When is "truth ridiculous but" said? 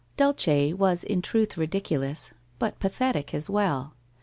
1.21-2.79